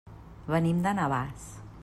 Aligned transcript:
Venim 0.53 0.81
de 0.87 0.95
Navàs. 1.01 1.49